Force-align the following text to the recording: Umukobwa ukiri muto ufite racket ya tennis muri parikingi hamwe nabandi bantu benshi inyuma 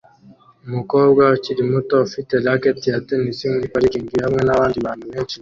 Umukobwa 0.67 1.23
ukiri 1.35 1.61
muto 1.71 1.95
ufite 2.07 2.33
racket 2.45 2.79
ya 2.91 2.99
tennis 3.07 3.39
muri 3.53 3.71
parikingi 3.73 4.15
hamwe 4.25 4.41
nabandi 4.43 4.77
bantu 4.85 5.05
benshi 5.11 5.33
inyuma 5.33 5.39